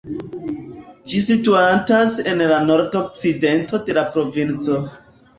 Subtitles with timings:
[1.09, 4.79] Ĝi situantas en la nordokcidento de la provinco.